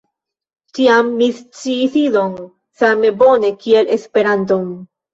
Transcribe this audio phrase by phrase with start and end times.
[0.77, 2.33] Tiam mi sciis Idon
[2.83, 4.71] same bone kiel Esperanton.